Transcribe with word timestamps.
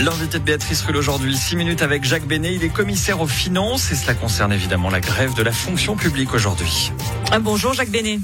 L'invité 0.00 0.38
de 0.38 0.44
Béatrice 0.44 0.80
Rulle 0.80 0.96
aujourd'hui, 0.96 1.36
6 1.36 1.56
minutes 1.56 1.82
avec 1.82 2.04
Jacques 2.04 2.26
Bénet. 2.26 2.54
Il 2.54 2.64
est 2.64 2.72
commissaire 2.72 3.20
aux 3.20 3.26
finances 3.26 3.92
et 3.92 3.94
cela 3.94 4.14
concerne 4.14 4.50
évidemment 4.50 4.88
la 4.88 5.00
grève 5.00 5.34
de 5.34 5.42
la 5.42 5.52
fonction 5.52 5.94
publique 5.94 6.32
aujourd'hui. 6.32 6.90
Ah, 7.30 7.38
bonjour 7.38 7.74
Jacques 7.74 7.90
Bénet. 7.90 8.18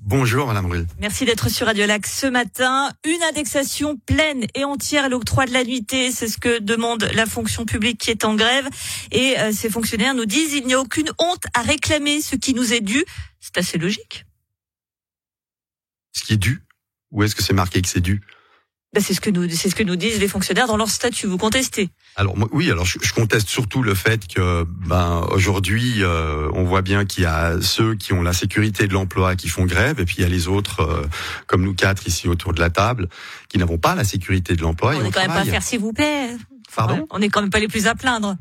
Bonjour 0.00 0.46
Madame 0.46 0.66
Rulle. 0.66 0.86
Merci 1.00 1.24
d'être 1.24 1.48
sur 1.48 1.66
Radio 1.66 1.86
Lac 1.86 2.06
ce 2.06 2.26
matin. 2.26 2.92
Une 3.06 3.22
indexation 3.22 3.96
pleine 3.96 4.44
et 4.54 4.64
entière 4.64 5.04
à 5.04 5.08
l'octroi 5.08 5.46
de 5.46 5.52
la 5.54 5.64
nuitée, 5.64 6.12
c'est 6.12 6.28
ce 6.28 6.36
que 6.36 6.58
demande 6.58 7.08
la 7.14 7.24
fonction 7.24 7.64
publique 7.64 7.98
qui 7.98 8.10
est 8.10 8.26
en 8.26 8.34
grève. 8.34 8.68
Et 9.10 9.38
euh, 9.38 9.50
ces 9.50 9.70
fonctionnaires 9.70 10.14
nous 10.14 10.26
disent 10.26 10.52
il 10.52 10.66
n'y 10.66 10.74
a 10.74 10.80
aucune 10.80 11.10
honte 11.18 11.44
à 11.54 11.62
réclamer 11.62 12.20
ce 12.20 12.36
qui 12.36 12.52
nous 12.52 12.74
est 12.74 12.82
dû. 12.82 13.02
C'est 13.40 13.56
assez 13.56 13.78
logique. 13.78 14.26
Ce 16.12 16.22
qui 16.22 16.34
est 16.34 16.36
dû? 16.36 16.62
Où 17.12 17.22
est-ce 17.22 17.34
que 17.34 17.42
c'est 17.42 17.54
marqué 17.54 17.80
que 17.80 17.88
c'est 17.88 18.00
dû? 18.00 18.20
Ben, 18.94 19.02
c'est 19.02 19.12
ce 19.12 19.20
que 19.20 19.30
nous, 19.30 19.50
c'est 19.50 19.68
ce 19.68 19.74
que 19.74 19.82
nous 19.82 19.96
disent 19.96 20.20
les 20.20 20.28
fonctionnaires 20.28 20.68
dans 20.68 20.76
leur 20.76 20.88
statut. 20.88 21.26
Vous 21.26 21.36
contestez 21.36 21.90
Alors 22.14 22.36
oui, 22.52 22.70
alors 22.70 22.84
je, 22.84 23.12
conteste 23.12 23.48
surtout 23.48 23.82
le 23.82 23.92
fait 23.92 24.28
que, 24.28 24.64
ben 24.86 25.26
aujourd'hui, 25.32 26.04
euh, 26.04 26.48
on 26.52 26.62
voit 26.62 26.82
bien 26.82 27.04
qu'il 27.04 27.24
y 27.24 27.26
a 27.26 27.60
ceux 27.60 27.96
qui 27.96 28.12
ont 28.12 28.22
la 28.22 28.32
sécurité 28.32 28.86
de 28.86 28.92
l'emploi 28.92 29.34
qui 29.34 29.48
font 29.48 29.64
grève, 29.64 29.98
et 29.98 30.04
puis 30.04 30.16
il 30.18 30.22
y 30.22 30.24
a 30.24 30.28
les 30.28 30.46
autres, 30.46 30.82
euh, 30.82 31.08
comme 31.48 31.62
nous 31.62 31.74
quatre 31.74 32.06
ici 32.06 32.28
autour 32.28 32.52
de 32.52 32.60
la 32.60 32.70
table, 32.70 33.08
qui 33.48 33.58
n'avons 33.58 33.78
pas 33.78 33.96
la 33.96 34.04
sécurité 34.04 34.54
de 34.54 34.62
l'emploi. 34.62 34.94
On 34.94 35.02
n'est 35.02 35.10
quand 35.10 35.22
même 35.22 35.32
pas 35.32 35.40
à 35.40 35.44
faire 35.44 35.64
s'il 35.64 35.80
vous 35.80 35.92
plaît. 35.92 36.28
Pardon? 36.76 37.08
On 37.10 37.18
n'est 37.18 37.30
quand 37.30 37.40
même 37.40 37.50
pas 37.50 37.58
les 37.58 37.68
plus 37.68 37.88
à 37.88 37.96
plaindre. 37.96 38.36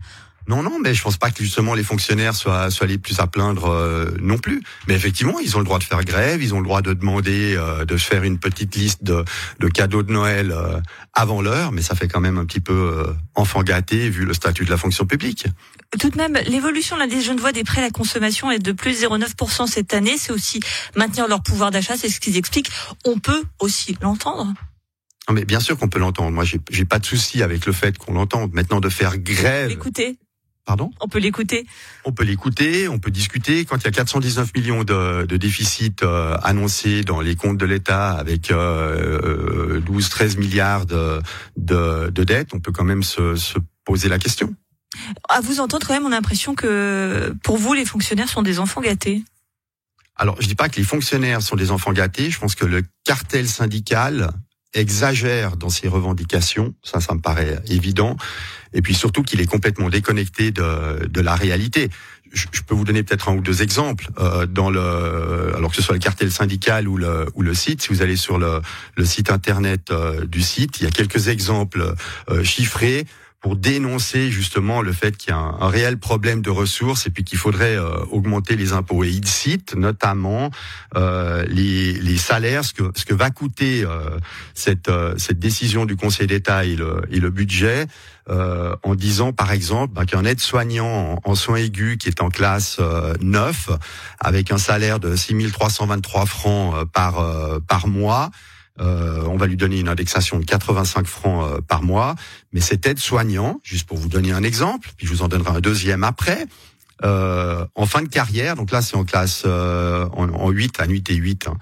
Non, 0.48 0.62
non, 0.62 0.80
mais 0.80 0.94
je 0.94 1.02
pense 1.02 1.18
pas 1.18 1.32
que 1.32 1.44
justement 1.44 1.74
les 1.74 1.84
fonctionnaires 1.84 2.36
soient, 2.36 2.70
soient 2.70 2.88
les 2.88 2.98
plus 2.98 3.20
à 3.20 3.28
plaindre 3.28 3.70
euh, 3.70 4.12
non 4.22 4.38
plus. 4.38 4.62
Mais 4.88 4.94
effectivement, 4.94 5.40
ils 5.40 5.56
ont 5.56 5.60
le 5.60 5.66
droit 5.66 5.80
de 5.80 5.84
faire 5.84 6.04
grève, 6.04 6.44
ils 6.44 6.54
ont 6.54 6.60
le 6.60 6.66
droit 6.66 6.82
de 6.82 6.94
demander 6.94 7.56
euh, 7.56 7.86
de 7.86 7.96
faire 7.98 8.24
une 8.24 8.40
petite 8.40 8.76
liste 8.76 9.04
de, 9.04 9.24
de 9.60 9.68
cadeaux 9.68 10.04
de 10.04 10.12
Noël 10.12 10.52
euh, 10.52 10.80
avant 11.14 11.42
l'heure, 11.42 11.72
mais 11.72 11.82
ça 11.82 11.96
fait 11.96 12.08
quand 12.08 12.20
même 12.20 12.38
un 12.38 12.46
petit 12.46 12.60
peu 12.60 13.06
enfant 13.36 13.64
gâté 13.64 14.10
vu 14.10 14.26
le 14.26 14.34
statut 14.34 14.66
de 14.66 14.70
la 14.70 14.78
fonction 14.78 15.06
publique. 15.06 15.46
Tout 16.00 16.10
de 16.10 16.18
même, 16.18 16.38
l'évolution 16.48 16.98
là, 16.98 17.08
des 17.08 17.22
jeunes 17.22 17.40
voix 17.40 17.52
des 17.52 17.64
prêts 17.64 17.82
à 17.82 17.86
la 17.86 17.92
consommation 17.92 18.52
est 18.52 18.60
de 18.60 18.72
plus 18.72 19.04
0,9% 19.04 19.68
cette 19.68 19.94
année. 19.94 20.18
C'est 20.18 20.32
aussi 20.32 20.60
maintenir 20.96 21.28
leur 21.28 21.42
pouvoir 21.44 21.72
d'achat, 21.72 21.96
c'est 21.98 22.10
ce 22.10 22.20
qu'ils 22.20 22.38
expliquent. 22.38 22.72
On 23.06 23.20
peut 23.20 23.44
aussi 23.60 23.96
l'entendre. 24.02 24.54
Non 25.30 25.36
mais 25.36 25.46
bien 25.46 25.60
sûr 25.60 25.78
qu'on 25.78 25.88
peut 25.88 26.00
l'entendre. 26.00 26.32
Moi, 26.32 26.44
j'ai 26.44 26.86
pas 26.86 27.00
de 27.00 27.06
souci 27.06 27.44
avec 27.44 27.66
le 27.66 27.72
fait 27.72 27.98
qu'on 27.98 28.14
l'entende. 28.14 28.54
Maintenant, 28.54 28.80
de 28.80 28.90
faire 28.90 29.18
grève. 29.18 29.72
Écoutez. 29.72 30.18
Pardon? 30.66 30.92
On 31.02 31.10
peut 31.10 31.20
l'écouter. 31.20 31.66
On 32.06 32.14
peut 32.14 32.24
l'écouter, 32.24 32.88
on 32.88 32.98
peut 32.98 33.12
discuter. 33.12 33.66
Quand 33.66 33.78
il 33.78 33.84
y 33.84 33.88
a 33.88 33.92
419 33.92 34.54
millions 34.56 34.84
de, 34.84 35.26
de 35.26 35.38
déficit 35.38 36.04
euh, 36.04 36.38
annoncés 36.42 37.04
dans 37.04 37.20
les 37.20 37.36
comptes 37.36 37.58
de 37.58 37.66
l'État 37.66 38.12
avec 38.12 38.50
euh, 38.50 39.82
12-13 39.82 40.38
milliards 40.38 40.86
de, 40.86 41.22
de, 41.58 42.10
de, 42.10 42.24
dettes, 42.24 42.54
on 42.54 42.62
peut 42.62 42.72
quand 42.72 42.86
même 42.86 43.04
se, 43.04 43.36
se 43.36 43.60
poser 43.84 44.08
la 44.08 44.20
question. 44.20 44.56
À 45.28 45.42
vous 45.42 45.60
entendre 45.60 45.86
quand 45.86 45.94
même, 45.94 46.06
on 46.06 46.12
a 46.12 46.16
l'impression 46.16 46.56
que 46.56 47.36
pour 47.44 47.58
vous, 47.58 47.74
les 47.74 47.86
fonctionnaires 47.86 48.30
sont 48.30 48.42
des 48.42 48.60
enfants 48.60 48.82
gâtés. 48.82 49.24
Alors, 50.16 50.42
je 50.42 50.48
dis 50.48 50.56
pas 50.56 50.70
que 50.70 50.78
les 50.78 50.84
fonctionnaires 50.84 51.42
sont 51.42 51.56
des 51.56 51.72
enfants 51.72 51.92
gâtés. 51.92 52.30
Je 52.30 52.40
pense 52.40 52.56
que 52.56 52.66
le 52.66 52.84
cartel 53.04 53.48
syndical 53.48 54.32
exagère 54.74 55.58
dans 55.58 55.70
ses 55.70 55.88
revendications, 55.88 56.74
ça, 56.84 57.00
ça 57.00 57.14
me 57.14 57.20
paraît 57.20 57.60
évident, 57.68 58.18
et 58.74 58.82
puis 58.82 58.94
surtout 58.94 59.24
qu'il 59.24 59.42
est 59.42 59.46
complètement 59.46 59.90
déconnecté 59.90 60.52
de, 60.52 61.06
de 61.08 61.22
la 61.22 61.36
réalité. 61.36 61.90
Je, 62.32 62.62
peux 62.66 62.74
vous 62.74 62.84
donner 62.84 63.04
peut-être 63.04 63.30
un 63.30 63.36
ou 63.36 63.42
deux 63.42 63.62
exemples 63.62 64.10
euh, 64.20 64.48
dans 64.48 64.72
le, 64.72 65.54
alors 65.56 65.70
que 65.70 65.76
ce 65.76 65.84
soit 65.84 65.94
le 65.94 66.00
cartel 66.00 66.32
syndical 66.32 66.88
ou 66.88 66.98
le 66.98 67.28
ou 67.36 67.44
le 67.44 67.54
site. 67.54 67.84
Si 67.84 67.90
vous 67.90 68.02
allez 68.02 68.16
sur 68.16 68.40
le, 68.40 68.60
le 68.98 69.06
site 69.06 69.30
internet 69.30 69.92
euh, 69.92 70.26
du 70.26 70.42
site, 70.42 70.80
il 70.80 70.86
y 70.86 70.88
a 70.88 70.90
quelques 70.90 71.28
exemples 71.28 71.94
euh, 72.32 72.44
chiffrés 72.44 73.06
pour 73.44 73.58
dénoncer 73.58 74.32
justement 74.32 74.82
le 74.82 74.94
fait 74.94 75.18
qu'il 75.18 75.32
y 75.32 75.34
a 75.34 75.38
un, 75.38 75.68
réel 75.68 75.98
problème 75.98 76.42
de 76.42 76.50
ressources 76.50 77.08
et 77.08 77.10
puis 77.10 77.26
qu'il 77.26 77.38
faudrait 77.38 77.76
euh, 77.76 77.98
augmenter 78.10 78.56
les 78.56 78.72
impôts. 78.72 79.04
Et 79.04 79.10
il 79.10 79.28
cite 79.28 79.76
notamment 79.76 80.50
euh, 80.96 81.44
les, 81.50 81.92
les, 81.92 82.18
salaires, 82.18 82.64
ce 82.64 82.74
que, 82.74 82.84
ce 82.96 83.04
que 83.04 83.14
va 83.14 83.32
coûter 83.32 83.84
euh, 83.84 84.18
cette, 84.54 84.90
cette 85.18 85.40
décision 85.40 85.86
du 85.86 85.98
Conseil 85.98 86.26
d'État 86.26 86.64
et 86.64 86.78
le, 86.78 87.02
et 87.12 87.20
le 87.20 87.30
budget, 87.30 87.86
en 88.30 88.96
disant 88.96 89.34
par 89.34 89.52
exemple 89.52 89.96
ben, 89.96 90.06
qu'un 90.06 90.24
aide-soignant 90.24 91.20
en, 91.22 91.36
soins 91.36 91.58
aigus 91.58 91.98
qui 91.98 92.08
est 92.08 92.22
en 92.22 92.30
classe 92.30 92.80
9, 93.20 93.70
avec 94.22 94.54
un 94.54 94.58
salaire 94.58 95.02
de 95.02 95.18
6323 95.18 96.26
francs 96.26 96.86
par, 96.94 97.60
par 97.68 97.88
mois, 97.90 98.32
euh, 98.80 99.24
on 99.28 99.38
va 99.38 99.46
lui 99.46 99.58
donner 99.58 99.80
une 99.80 99.90
indexation 99.90 100.40
de 100.40 100.46
85 100.46 101.06
francs 101.06 101.48
euh, 101.48 101.62
par 101.62 101.84
mois. 101.84 102.16
Mais 102.54 102.62
cet 102.62 102.88
aide-soignant, 102.88 103.60
juste 103.64 103.88
pour 103.88 103.98
vous 103.98 104.10
donner 104.10 104.32
un 104.32 104.44
exemple, 104.44 104.90
puis 104.98 105.06
je 105.06 105.12
vous 105.12 105.22
en 105.22 105.28
donnerai 105.28 105.58
un 105.58 105.60
deuxième 105.60 106.04
après, 106.04 106.48
euh, 107.04 107.66
en 107.76 107.86
fin 107.86 108.02
de 108.02 108.08
carrière, 108.08 108.56
donc 108.56 108.72
là 108.72 108.82
c'est 108.82 108.96
en 108.96 109.04
classe 109.04 109.46
en, 109.46 110.10
en, 110.30 110.50
8, 110.50 110.80
à 110.80 110.88
nuit 110.88 111.04
et 111.10 111.16
8, 111.16 111.48
hein, 111.48 111.58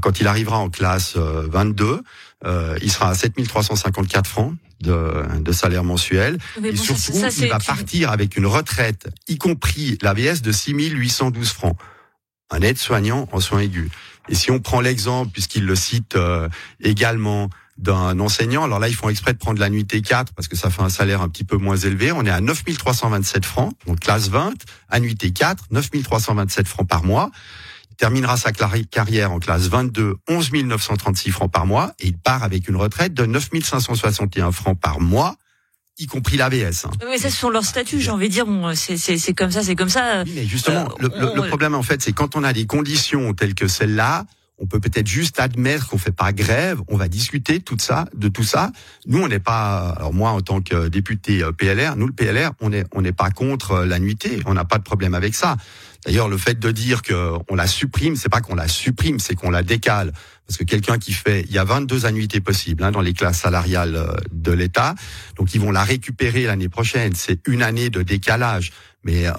quand 0.00 0.20
il 0.20 0.26
arrivera 0.26 0.58
en 0.58 0.68
classe 0.68 1.16
22, 1.16 2.02
il 2.82 2.90
sera 2.90 3.10
à 3.10 3.14
7354 3.14 4.26
francs 4.26 4.54
de, 4.80 5.12
de 5.38 5.52
salaire 5.52 5.84
mensuel. 5.84 6.38
et 6.64 6.76
surtout, 6.76 7.12
il 7.38 7.48
va 7.48 7.60
partir 7.60 8.10
avec 8.10 8.36
une 8.36 8.46
retraite, 8.46 9.08
y 9.28 9.38
compris 9.38 9.96
l'AVS, 10.02 10.42
de 10.42 10.50
6812 10.50 11.48
francs. 11.50 11.76
Un 12.52 12.60
aide-soignant 12.60 13.28
en 13.32 13.40
soins 13.40 13.60
aigus. 13.60 13.90
Et 14.28 14.36
si 14.36 14.50
on 14.52 14.60
prend 14.60 14.80
l'exemple, 14.80 15.32
puisqu'il 15.32 15.66
le 15.66 15.74
cite 15.74 16.14
euh, 16.14 16.48
également, 16.80 17.50
d'un 17.78 18.20
enseignant. 18.20 18.64
Alors 18.64 18.78
là, 18.78 18.88
ils 18.88 18.94
font 18.94 19.08
exprès 19.08 19.32
de 19.32 19.38
prendre 19.38 19.58
la 19.58 19.68
nuitée 19.68 20.02
4 20.02 20.34
parce 20.34 20.48
que 20.48 20.56
ça 20.56 20.70
fait 20.70 20.82
un 20.82 20.88
salaire 20.88 21.20
un 21.20 21.28
petit 21.28 21.44
peu 21.44 21.56
moins 21.56 21.76
élevé. 21.76 22.12
On 22.12 22.24
est 22.24 22.30
à 22.30 22.40
9327 22.40 23.44
francs, 23.44 23.72
donc 23.86 24.00
classe 24.00 24.28
20, 24.28 24.54
annuité 24.88 25.32
4, 25.32 25.66
9327 25.70 26.68
francs 26.68 26.88
par 26.88 27.02
mois. 27.02 27.30
Il 27.90 27.96
terminera 27.96 28.36
sa 28.36 28.52
carrière 28.52 29.32
en 29.32 29.38
classe 29.38 29.68
22, 29.68 30.16
11 30.28 30.52
936 30.52 31.30
francs 31.30 31.50
par 31.50 31.66
mois 31.66 31.92
et 31.98 32.08
il 32.08 32.16
part 32.16 32.42
avec 32.42 32.68
une 32.68 32.76
retraite 32.76 33.14
de 33.14 33.26
9561 33.26 34.52
francs 34.52 34.78
par 34.78 35.00
mois 35.00 35.36
y 35.98 36.06
compris. 36.06 36.40
Hein. 36.40 36.48
Mais 37.06 37.18
ça, 37.18 37.30
ce 37.30 37.36
sont 37.36 37.50
leurs 37.50 37.64
statuts, 37.64 38.00
j'ai 38.00 38.10
envie 38.10 38.28
de 38.28 38.32
dire, 38.32 38.46
bon, 38.46 38.74
c'est 38.74 39.34
comme 39.34 39.50
ça, 39.50 39.62
c'est 39.62 39.74
comme 39.76 39.88
ça. 39.88 40.24
mais 40.34 40.46
justement, 40.46 40.88
euh, 41.02 41.34
le, 41.34 41.48
problème, 41.48 41.74
en 41.74 41.82
fait, 41.82 42.02
c'est 42.02 42.12
quand 42.12 42.36
on 42.36 42.44
a 42.44 42.52
des 42.52 42.66
conditions 42.66 43.34
telles 43.34 43.54
que 43.54 43.68
celle-là, 43.68 44.24
on 44.58 44.66
peut 44.66 44.80
peut-être 44.80 45.08
juste 45.08 45.40
admettre 45.40 45.88
qu'on 45.88 45.98
fait 45.98 46.12
pas 46.12 46.32
grève, 46.32 46.80
on 46.88 46.96
va 46.96 47.08
discuter 47.08 47.60
tout 47.60 47.78
ça, 47.80 48.06
de 48.14 48.28
tout 48.28 48.44
ça. 48.44 48.70
Nous, 49.06 49.20
on 49.20 49.26
n'est 49.26 49.40
pas, 49.40 49.90
alors 49.90 50.14
moi, 50.14 50.30
en 50.30 50.40
tant 50.40 50.60
que 50.60 50.88
député 50.88 51.42
euh, 51.42 51.52
PLR, 51.52 51.96
nous, 51.96 52.06
le 52.06 52.12
PLR, 52.12 52.52
on 52.60 52.70
n'est 52.70 52.84
on 52.92 53.02
n'est 53.02 53.12
pas 53.12 53.30
contre 53.30 53.72
euh, 53.72 53.86
la 53.86 53.98
nuitée, 53.98 54.40
on 54.46 54.54
n'a 54.54 54.64
pas 54.64 54.78
de 54.78 54.84
problème 54.84 55.14
avec 55.14 55.34
ça. 55.34 55.56
D'ailleurs, 56.04 56.28
le 56.28 56.36
fait 56.36 56.58
de 56.58 56.70
dire 56.70 57.02
qu'on 57.02 57.54
la 57.54 57.66
supprime, 57.66 58.16
c'est 58.16 58.28
pas 58.28 58.40
qu'on 58.40 58.56
la 58.56 58.68
supprime, 58.68 59.18
c'est 59.20 59.34
qu'on 59.34 59.50
la 59.50 59.62
décale. 59.62 60.12
Parce 60.46 60.58
que 60.58 60.64
quelqu'un 60.64 60.98
qui 60.98 61.12
fait, 61.12 61.42
il 61.48 61.52
y 61.52 61.58
a 61.58 61.64
22 61.64 62.06
annuités 62.06 62.40
possibles 62.40 62.82
hein, 62.82 62.90
dans 62.90 63.00
les 63.00 63.12
classes 63.12 63.38
salariales 63.38 63.94
euh, 63.94 64.12
de 64.32 64.52
l'État, 64.52 64.94
donc 65.36 65.54
ils 65.54 65.60
vont 65.60 65.70
la 65.70 65.84
récupérer 65.84 66.44
l'année 66.44 66.68
prochaine. 66.68 67.14
C'est 67.14 67.46
une 67.46 67.62
année 67.62 67.88
de 67.88 68.02
décalage. 68.02 68.72
Mais 69.04 69.26
euh, 69.26 69.32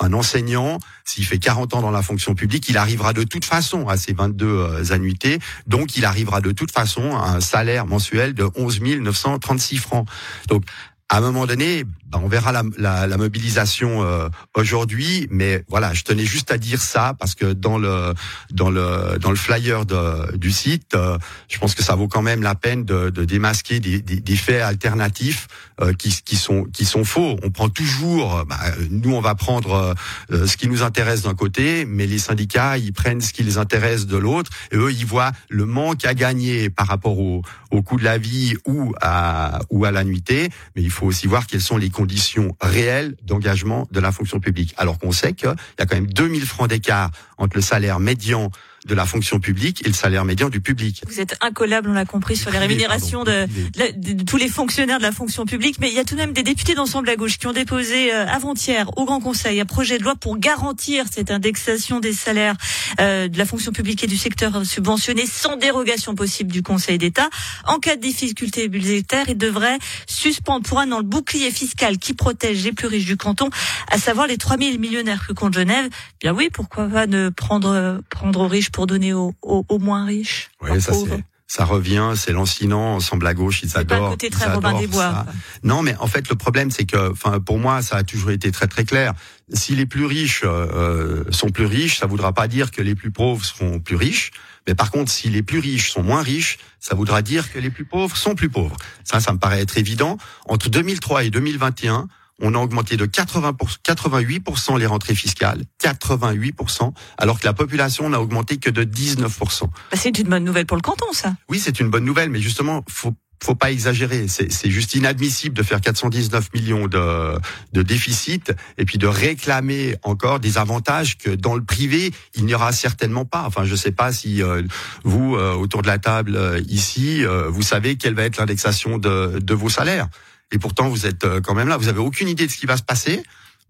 un 0.00 0.12
enseignant, 0.12 0.78
s'il 1.04 1.24
fait 1.24 1.38
40 1.38 1.74
ans 1.74 1.82
dans 1.82 1.90
la 1.90 2.02
fonction 2.02 2.34
publique, 2.34 2.68
il 2.68 2.76
arrivera 2.76 3.12
de 3.12 3.22
toute 3.22 3.44
façon 3.44 3.88
à 3.88 3.96
ces 3.96 4.12
22 4.12 4.46
euh, 4.46 4.92
annuités. 4.92 5.38
Donc, 5.66 5.96
il 5.96 6.04
arrivera 6.04 6.40
de 6.40 6.52
toute 6.52 6.70
façon 6.70 7.16
à 7.16 7.30
un 7.30 7.40
salaire 7.40 7.86
mensuel 7.86 8.34
de 8.34 8.48
11 8.54 8.80
936 8.80 9.76
francs. 9.78 10.06
Donc, 10.48 10.64
à 11.08 11.18
un 11.18 11.20
moment 11.20 11.46
donné, 11.46 11.84
on 12.14 12.28
verra 12.28 12.52
la, 12.52 12.62
la, 12.78 13.06
la 13.06 13.16
mobilisation 13.16 14.02
euh, 14.02 14.28
aujourd'hui, 14.54 15.26
mais 15.30 15.64
voilà, 15.68 15.92
je 15.92 16.02
tenais 16.02 16.24
juste 16.24 16.50
à 16.50 16.58
dire 16.58 16.80
ça 16.80 17.14
parce 17.18 17.34
que 17.34 17.52
dans 17.52 17.78
le 17.78 18.14
dans 18.50 18.70
le 18.70 19.18
dans 19.18 19.30
le 19.30 19.36
flyer 19.36 19.84
de, 19.84 20.36
du 20.36 20.50
site, 20.50 20.94
euh, 20.94 21.18
je 21.48 21.58
pense 21.58 21.74
que 21.74 21.82
ça 21.82 21.94
vaut 21.94 22.08
quand 22.08 22.22
même 22.22 22.42
la 22.42 22.54
peine 22.54 22.84
de, 22.84 23.10
de 23.10 23.24
démasquer 23.24 23.80
des, 23.80 24.00
des, 24.00 24.20
des, 24.20 24.36
faits 24.36 24.62
alternatifs 24.62 25.48
euh, 25.80 25.92
qui, 25.92 26.16
qui 26.24 26.36
sont 26.36 26.64
qui 26.64 26.84
sont 26.84 27.04
faux. 27.04 27.38
On 27.42 27.50
prend 27.50 27.68
toujours, 27.68 28.44
bah, 28.48 28.58
nous 28.90 29.14
on 29.14 29.20
va 29.20 29.34
prendre 29.34 29.94
ce 30.30 30.56
qui 30.56 30.68
nous 30.68 30.82
intéresse 30.82 31.22
d'un 31.22 31.34
côté, 31.34 31.84
mais 31.84 32.06
les 32.06 32.18
syndicats 32.18 32.78
ils 32.78 32.92
prennent 32.92 33.20
ce 33.20 33.32
qui 33.32 33.42
les 33.42 33.58
intéresse 33.58 34.06
de 34.06 34.16
l'autre, 34.16 34.50
et 34.72 34.76
eux 34.76 34.92
ils 34.92 35.06
voient 35.06 35.32
le 35.48 35.66
manque 35.66 36.04
à 36.04 36.14
gagner 36.14 36.70
par 36.70 36.86
rapport 36.86 37.18
au, 37.18 37.42
au 37.70 37.82
coût 37.82 37.98
de 37.98 38.04
la 38.04 38.18
vie 38.18 38.56
ou 38.66 38.94
à 39.00 39.60
ou 39.70 39.84
à 39.84 39.90
l'annuité, 39.90 40.48
mais 40.74 40.82
il 40.82 40.90
faut 40.90 41.06
aussi 41.06 41.26
voir 41.26 41.46
quelles 41.46 41.60
sont 41.60 41.76
les 41.76 41.90
conditions 41.98 42.54
réelles 42.60 43.16
d'engagement 43.24 43.88
de 43.90 43.98
la 43.98 44.12
fonction 44.12 44.38
publique. 44.38 44.72
Alors 44.76 45.00
qu'on 45.00 45.10
sait 45.10 45.32
qu'il 45.32 45.48
y 45.48 45.82
a 45.82 45.86
quand 45.86 45.96
même 45.96 46.06
2000 46.06 46.46
francs 46.46 46.68
d'écart 46.68 47.10
entre 47.38 47.56
le 47.56 47.60
salaire 47.60 47.98
médian 47.98 48.52
de 48.88 48.94
la 48.94 49.06
fonction 49.06 49.38
publique 49.38 49.82
et 49.84 49.88
le 49.88 49.94
salaire 49.94 50.24
médian 50.24 50.48
du 50.48 50.60
public. 50.60 51.02
Vous 51.06 51.20
êtes 51.20 51.36
incollable, 51.40 51.90
on 51.90 51.92
l'a 51.92 52.06
compris, 52.06 52.36
sur 52.36 52.50
les 52.50 52.58
rémunérations 52.58 53.22
de, 53.22 53.46
de, 53.46 54.14
de, 54.14 54.24
tous 54.24 54.38
les 54.38 54.48
fonctionnaires 54.48 54.98
de 54.98 55.02
la 55.02 55.12
fonction 55.12 55.44
publique, 55.44 55.76
mais 55.78 55.88
il 55.90 55.94
y 55.94 55.98
a 55.98 56.04
tout 56.04 56.14
de 56.14 56.20
même 56.20 56.32
des 56.32 56.42
députés 56.42 56.74
d'ensemble 56.74 57.10
à 57.10 57.16
gauche 57.16 57.38
qui 57.38 57.46
ont 57.46 57.52
déposé 57.52 58.12
euh, 58.12 58.26
avant-hier 58.26 58.90
au 58.96 59.04
Grand 59.04 59.20
Conseil 59.20 59.60
un 59.60 59.66
projet 59.66 59.98
de 59.98 60.04
loi 60.04 60.16
pour 60.16 60.38
garantir 60.38 61.04
cette 61.12 61.30
indexation 61.30 62.00
des 62.00 62.14
salaires 62.14 62.56
euh, 63.00 63.28
de 63.28 63.36
la 63.36 63.44
fonction 63.44 63.72
publique 63.72 64.02
et 64.04 64.06
du 64.06 64.16
secteur 64.16 64.64
subventionné 64.64 65.26
sans 65.26 65.56
dérogation 65.56 66.14
possible 66.14 66.50
du 66.50 66.62
Conseil 66.62 66.96
d'État. 66.96 67.28
En 67.66 67.78
cas 67.78 67.96
de 67.96 68.00
difficulté 68.00 68.68
budgétaire, 68.68 69.26
il 69.28 69.36
devrait 69.36 69.78
suspendre 70.06 70.66
pour 70.66 70.80
un 70.80 70.90
an 70.92 70.98
le 70.98 71.04
bouclier 71.04 71.50
fiscal 71.50 71.98
qui 71.98 72.14
protège 72.14 72.64
les 72.64 72.72
plus 72.72 72.86
riches 72.86 73.06
du 73.06 73.18
canton, 73.18 73.50
à 73.90 73.98
savoir 73.98 74.26
les 74.26 74.38
3000 74.38 74.80
millionnaires 74.80 75.26
que 75.26 75.34
compte 75.34 75.54
Genève. 75.54 75.90
Bien 76.20 76.32
oui, 76.32 76.48
pourquoi 76.50 76.86
pas 76.86 77.06
ne 77.06 77.28
prendre 77.28 78.00
prendre 78.08 78.40
aux 78.40 78.48
riches 78.48 78.70
pour 78.70 78.77
donner 78.86 79.12
aux, 79.12 79.34
aux, 79.42 79.78
moins 79.78 80.04
riches 80.04 80.50
Oui, 80.60 80.80
ça 80.80 80.92
c'est 80.92 81.24
ça 81.50 81.64
revient, 81.64 82.12
c'est 82.14 82.32
lancinant, 82.32 82.96
ensemble 82.96 83.26
à 83.26 83.32
gauche, 83.32 83.62
ils 83.62 83.74
adorent. 83.78 84.18
Pas 84.18 84.28
très 84.28 84.80
des 84.80 84.86
Bois. 84.86 85.24
Non, 85.62 85.82
mais 85.82 85.96
en 85.96 86.06
fait, 86.06 86.28
le 86.28 86.36
problème, 86.36 86.70
c'est 86.70 86.84
que, 86.84 87.10
enfin, 87.10 87.40
pour 87.40 87.58
moi, 87.58 87.80
ça 87.80 87.96
a 87.96 88.02
toujours 88.02 88.30
été 88.32 88.52
très 88.52 88.66
très 88.66 88.84
clair. 88.84 89.14
Si 89.50 89.74
les 89.74 89.86
plus 89.86 90.04
riches 90.04 90.42
euh, 90.44 91.24
sont 91.30 91.48
plus 91.48 91.64
riches, 91.64 91.98
ça 91.98 92.06
voudra 92.06 92.34
pas 92.34 92.48
dire 92.48 92.70
que 92.70 92.82
les 92.82 92.94
plus 92.94 93.10
pauvres 93.10 93.42
seront 93.42 93.80
plus 93.80 93.96
riches. 93.96 94.30
Mais 94.66 94.74
par 94.74 94.90
contre, 94.90 95.10
si 95.10 95.30
les 95.30 95.42
plus 95.42 95.58
riches 95.58 95.90
sont 95.90 96.02
moins 96.02 96.20
riches, 96.20 96.58
ça 96.80 96.94
voudra 96.94 97.22
dire 97.22 97.50
que 97.50 97.58
les 97.58 97.70
plus 97.70 97.86
pauvres 97.86 98.14
sont 98.14 98.34
plus 98.34 98.50
pauvres. 98.50 98.76
Ça, 99.02 99.18
ça 99.18 99.32
me 99.32 99.38
paraît 99.38 99.62
être 99.62 99.78
évident. 99.78 100.18
Entre 100.46 100.68
2003 100.68 101.24
et 101.24 101.30
2021, 101.30 102.08
on 102.40 102.54
a 102.54 102.58
augmenté 102.58 102.96
de 102.96 103.06
80 103.06 103.56
88% 103.84 104.78
les 104.78 104.86
rentrées 104.86 105.14
fiscales, 105.14 105.62
88%, 105.82 106.92
alors 107.18 107.40
que 107.40 107.46
la 107.46 107.52
population 107.52 108.08
n'a 108.08 108.20
augmenté 108.20 108.58
que 108.58 108.70
de 108.70 108.84
19%. 108.84 109.62
Bah, 109.62 109.70
c'est 109.94 110.18
une 110.18 110.28
bonne 110.28 110.44
nouvelle 110.44 110.66
pour 110.66 110.76
le 110.76 110.82
canton, 110.82 111.12
ça. 111.12 111.34
Oui, 111.48 111.58
c'est 111.58 111.80
une 111.80 111.90
bonne 111.90 112.04
nouvelle, 112.04 112.30
mais 112.30 112.40
justement, 112.40 112.84
faut 112.88 113.14
faut 113.42 113.54
pas 113.54 113.70
exagérer. 113.70 114.26
C'est 114.28 114.70
juste 114.70 114.94
inadmissible 114.94 115.56
de 115.56 115.62
faire 115.62 115.80
419 115.80 116.52
millions 116.54 116.88
de, 116.88 117.38
de 117.72 117.82
déficit 117.82 118.52
et 118.78 118.84
puis 118.84 118.98
de 118.98 119.06
réclamer 119.06 119.96
encore 120.02 120.40
des 120.40 120.58
avantages 120.58 121.18
que 121.18 121.30
dans 121.30 121.54
le 121.54 121.62
privé 121.62 122.12
il 122.34 122.46
n'y 122.46 122.54
aura 122.54 122.72
certainement 122.72 123.24
pas. 123.24 123.44
Enfin, 123.46 123.64
je 123.64 123.74
sais 123.74 123.92
pas 123.92 124.12
si 124.12 124.42
euh, 124.42 124.62
vous 125.04 125.36
euh, 125.36 125.54
autour 125.54 125.82
de 125.82 125.86
la 125.86 125.98
table 125.98 126.34
euh, 126.36 126.60
ici, 126.66 127.24
vous 127.48 127.62
savez 127.62 127.96
quelle 127.96 128.14
va 128.14 128.24
être 128.24 128.38
l'indexation 128.38 128.98
de, 128.98 129.38
de 129.38 129.54
vos 129.54 129.68
salaires. 129.68 130.08
Et 130.52 130.58
pourtant, 130.58 130.88
vous 130.88 131.06
êtes 131.06 131.24
euh, 131.24 131.40
quand 131.40 131.54
même 131.54 131.68
là. 131.68 131.76
Vous 131.76 131.88
avez 131.88 132.00
aucune 132.00 132.28
idée 132.28 132.46
de 132.46 132.52
ce 132.52 132.56
qui 132.56 132.66
va 132.66 132.76
se 132.76 132.82
passer 132.82 133.22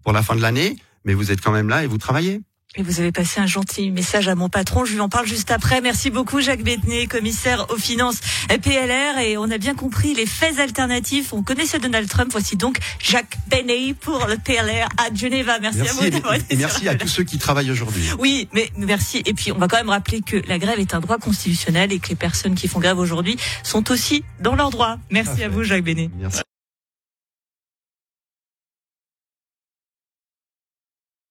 pour 0.03 0.13
la 0.13 0.23
fin 0.23 0.35
de 0.35 0.41
l'année, 0.41 0.77
mais 1.05 1.13
vous 1.13 1.31
êtes 1.31 1.41
quand 1.41 1.51
même 1.51 1.69
là 1.69 1.83
et 1.83 1.87
vous 1.87 1.97
travaillez. 1.97 2.41
Et 2.75 2.83
vous 2.83 2.99
avez 2.99 3.11
passé 3.11 3.41
un 3.41 3.47
gentil 3.47 3.89
message 3.89 4.27
à 4.27 4.35
mon 4.35 4.47
patron. 4.47 4.85
Je 4.85 4.93
lui 4.93 4.99
en 4.99 5.09
parle 5.09 5.25
juste 5.25 5.49
après. 5.49 5.81
Merci 5.81 6.11
beaucoup, 6.11 6.39
Jacques 6.39 6.61
Bettenet, 6.61 7.07
commissaire 7.07 7.65
aux 7.71 7.77
finances 7.77 8.19
PLR. 8.47 9.17
Et 9.17 9.37
on 9.37 9.49
a 9.49 9.57
bien 9.57 9.73
compris 9.73 10.13
les 10.13 10.27
faits 10.27 10.59
alternatifs. 10.59 11.33
On 11.33 11.41
connaissait 11.41 11.79
Donald 11.79 12.07
Trump. 12.07 12.29
Voici 12.31 12.57
donc 12.57 12.77
Jacques 12.99 13.39
Bettenet 13.47 13.95
pour 13.95 14.27
le 14.27 14.37
PLR 14.37 14.87
à 14.97 15.11
Geneva. 15.11 15.57
Merci, 15.59 15.81
à 15.81 15.93
vous 15.93 16.03
Et 16.51 16.55
merci 16.57 16.87
à 16.87 16.93
tous 16.93 17.07
ceux 17.07 17.23
qui 17.23 17.39
travaillent 17.39 17.71
aujourd'hui. 17.71 18.03
Oui, 18.19 18.47
mais 18.53 18.69
merci. 18.77 19.23
Et 19.25 19.33
puis, 19.33 19.51
on 19.51 19.57
va 19.57 19.67
quand 19.67 19.77
même 19.77 19.89
rappeler 19.89 20.21
que 20.21 20.37
la 20.47 20.59
grève 20.59 20.79
est 20.79 20.93
un 20.93 20.99
droit 20.99 21.17
constitutionnel 21.17 21.91
et 21.91 21.97
que 21.97 22.09
les 22.09 22.15
personnes 22.15 22.53
qui 22.53 22.67
font 22.67 22.79
grève 22.79 22.99
aujourd'hui 22.99 23.35
sont 23.63 23.89
aussi 23.89 24.23
dans 24.41 24.53
leurs 24.53 24.69
droits. 24.69 24.99
Merci 25.09 25.43
à 25.43 25.49
vous, 25.49 25.63
Jacques 25.63 25.83
Bettenet. 25.83 26.11
Merci. 26.19 26.41